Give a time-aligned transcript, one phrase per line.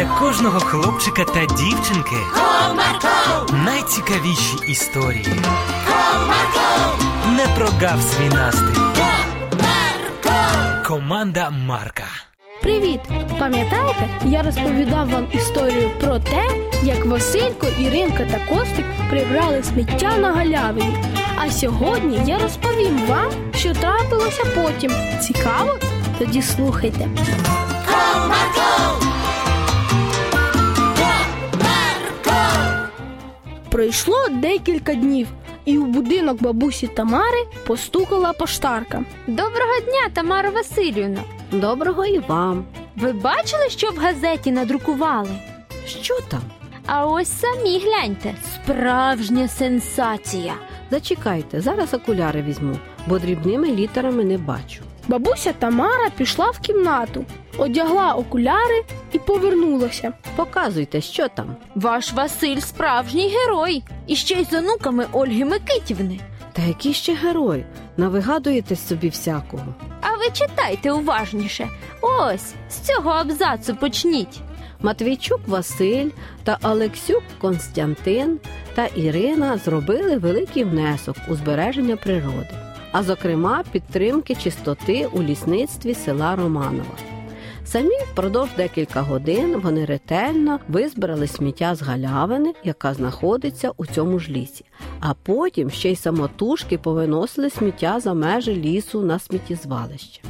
[0.00, 5.26] для кожного хлопчика та дівчинки Comarco, найцікавіші історії.
[5.88, 8.80] Comarco, Не прогав свій настрій.
[9.52, 10.84] Comarco.
[10.86, 12.04] Команда Марка.
[12.62, 13.00] Привіт!
[13.38, 16.48] Пам'ятаєте, я розповідав вам історію про те,
[16.82, 20.96] як Василько, Іринка та Костик прибрали сміття на галявині.
[21.36, 24.92] А сьогодні я розповім вам, що трапилося потім.
[25.22, 25.78] Цікаво?
[26.18, 27.08] Тоді слухайте.
[33.90, 35.28] Пройшло декілька днів,
[35.64, 39.04] і у будинок бабусі Тамари постукала поштарка.
[39.26, 41.20] Доброго дня, Тамара Васильівна.
[41.52, 42.64] Доброго і вам.
[42.96, 45.30] Ви бачили, що в газеті надрукували?
[45.86, 46.40] Що там?
[46.86, 50.54] А ось самі гляньте, справжня сенсація.
[50.90, 52.76] Зачекайте, зараз окуляри візьму,
[53.06, 54.82] бо дрібними літерами не бачу.
[55.10, 57.24] Бабуся Тамара пішла в кімнату,
[57.58, 60.12] одягла окуляри і повернулася.
[60.36, 61.56] Показуйте, що там.
[61.74, 63.82] Ваш Василь справжній герой.
[64.06, 66.20] І ще й з онуками Ольги Микитівни.
[66.52, 67.64] Та який ще герой?
[67.96, 69.74] Навигадуєте собі всякого.
[70.00, 71.68] А ви читайте уважніше.
[72.00, 74.40] Ось з цього абзацу почніть.
[74.80, 76.08] Матвійчук Василь
[76.44, 78.38] та Олексюк Константин
[78.74, 82.50] та Ірина зробили великий внесок у збереження природи,
[82.92, 86.96] а зокрема підтримки чистоти у лісництві села Романова.
[87.64, 94.32] Самі впродовж декілька годин вони ретельно визбирали сміття з галявини, яка знаходиться у цьому ж
[94.32, 94.64] лісі,
[95.00, 100.22] а потім ще й самотужки повиносили сміття за межі лісу на сміттєзвалище.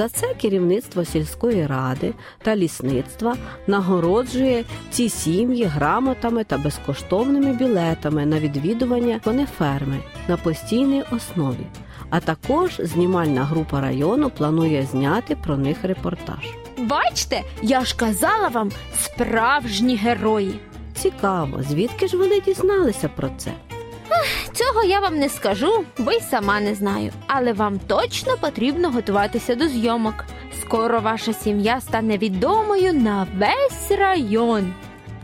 [0.00, 8.40] За це керівництво сільської ради та лісництва нагороджує ці сім'ї грамотами та безкоштовними білетами на
[8.40, 9.98] відвідування конеферми
[10.28, 11.66] на постійній основі.
[12.10, 16.48] А також знімальна група району планує зняти про них репортаж.
[16.78, 20.60] Бачте, я ж казала вам справжні герої.
[20.94, 23.52] Цікаво, звідки ж вони дізналися про це?
[24.52, 27.12] Цього я вам не скажу, бо й сама не знаю.
[27.26, 30.24] Але вам точно потрібно готуватися до зйомок.
[30.60, 34.74] Скоро ваша сім'я стане відомою на весь район.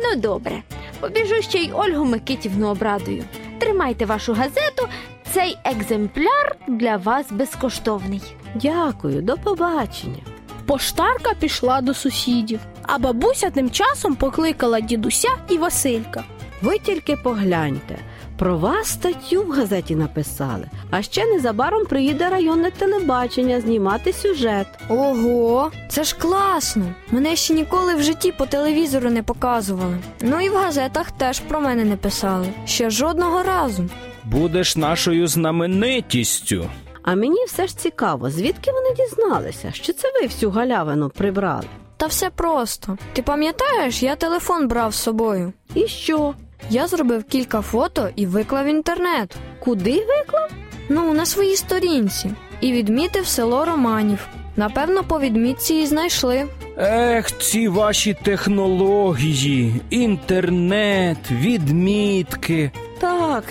[0.00, 0.62] Ну добре,
[1.00, 3.24] побіжу ще й Ольгу Микитівну обрадую.
[3.58, 4.88] Тримайте вашу газету.
[5.32, 8.22] Цей екземпляр для вас безкоштовний.
[8.54, 10.22] Дякую, до побачення.
[10.66, 16.24] Поштарка пішла до сусідів, а бабуся тим часом покликала дідуся і Василька.
[16.62, 17.98] Ви тільки погляньте.
[18.38, 24.66] Про вас статтю в газеті написали, а ще незабаром приїде районне телебачення знімати сюжет.
[24.88, 26.84] Ого, це ж класно.
[27.10, 29.96] Мене ще ніколи в житті по телевізору не показували.
[30.20, 32.46] Ну і в газетах теж про мене не писали.
[32.66, 33.84] Ще жодного разу.
[34.24, 36.66] Будеш нашою знаменитістю.
[37.02, 41.64] А мені все ж цікаво, звідки вони дізналися, що це ви всю галявину прибрали?
[41.96, 42.98] Та все просто.
[43.12, 45.52] Ти пам'ятаєш, я телефон брав з собою.
[45.74, 46.34] І що?
[46.70, 49.36] Я зробив кілька фото і виклав в інтернет.
[49.60, 50.50] Куди виклав?
[50.88, 52.30] Ну, на своїй сторінці.
[52.60, 54.26] І відмітив село Романів.
[54.56, 56.44] Напевно, по відмітці і знайшли.
[56.78, 62.70] Ех, ці ваші технології, інтернет, відмітки.
[63.00, 63.44] Так,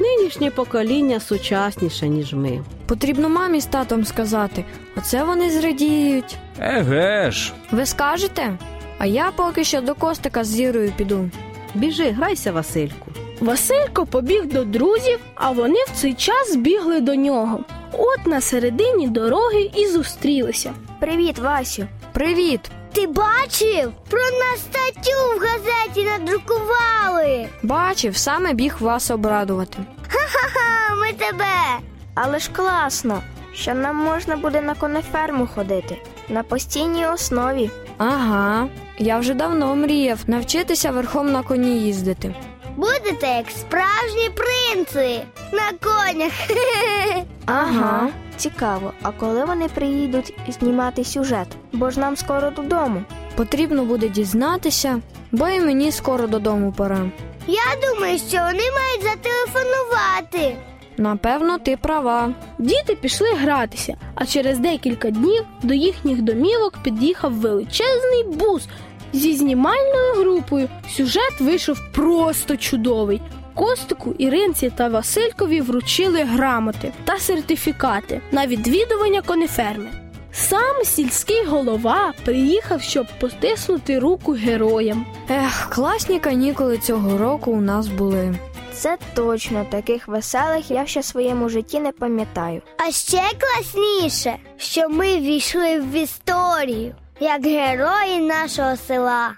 [0.00, 2.60] нинішнє покоління сучасніше, ніж ми.
[2.86, 4.64] Потрібно мамі з татом сказати.
[4.96, 6.36] Оце вони зрадіють.
[6.60, 7.52] Еге ж.
[7.70, 8.58] Ви скажете?
[8.98, 11.30] А я поки що до Костика з зірою піду.
[11.74, 13.10] Біжи, грайся, Васильку.
[13.40, 17.60] Василько побіг до друзів, а вони в цей час збігли до нього.
[17.92, 20.72] От на середині дороги і зустрілися.
[21.00, 21.86] Привіт, Васю.
[22.12, 22.60] Привіт!
[22.92, 23.92] Ти бачив?
[24.10, 27.48] Про нас статтю в газеті надрукували.
[27.62, 29.78] Бачив, саме біг вас обрадувати.
[30.08, 31.78] Ха ха, ми тебе.
[32.14, 33.22] Але ж класно,
[33.54, 35.96] що нам можна буде на конеферму ходити
[36.30, 37.70] на постійній основі.
[37.98, 38.68] Ага,
[38.98, 42.34] я вже давно мріяв навчитися верхом на коні їздити.
[42.76, 45.20] Будете як справжні принци
[45.52, 46.32] на конях.
[47.46, 48.08] Ага.
[48.36, 51.46] Цікаво, а коли вони приїдуть знімати сюжет?
[51.72, 53.02] Бо ж нам скоро додому.
[53.36, 55.00] Потрібно буде дізнатися,
[55.32, 57.00] бо і мені скоро додому пора.
[57.46, 60.56] Я думаю, що вони мають зателефонувати.
[61.00, 62.34] Напевно, ти права.
[62.58, 68.68] Діти пішли гратися, а через декілька днів до їхніх домівок під'їхав величезний бус
[69.12, 70.68] зі знімальною групою.
[70.96, 73.20] Сюжет вийшов просто чудовий.
[73.54, 79.88] Костику, Іринці та Василькові вручили грамоти та сертифікати на відвідування конеферми.
[80.32, 85.06] Сам сільський голова приїхав, щоб потиснути руку героям.
[85.30, 88.34] Ех, класні канікули цього року у нас були.
[88.80, 92.62] Це точно таких веселих я ще в своєму житті не пам'ятаю.
[92.78, 99.32] А ще класніше, що ми війшли в історію, як герої нашого села.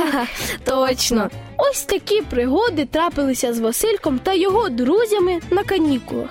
[0.64, 1.30] Точно.
[1.56, 6.30] Ось такі пригоди трапилися з Васильком та його друзями на канікулах.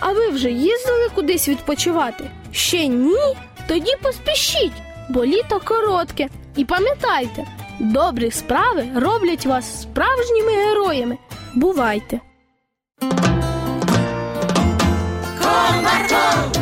[0.00, 2.30] А ви вже їздили кудись відпочивати?
[2.52, 3.36] Ще ні?
[3.68, 6.28] Тоді поспішіть, бо літо коротке.
[6.56, 7.44] І пам'ятайте,
[7.80, 11.18] добрі справи роблять вас справжніми героями.
[11.54, 12.20] Бувайте!
[15.40, 16.61] Комарко,